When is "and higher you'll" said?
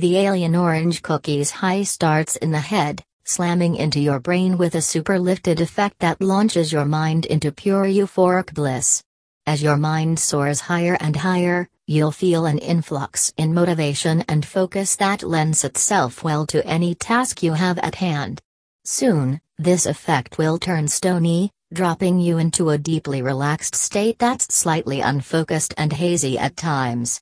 11.00-12.12